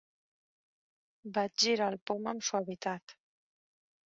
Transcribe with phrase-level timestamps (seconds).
[1.35, 3.17] Vaig girar el pom amb suavitat.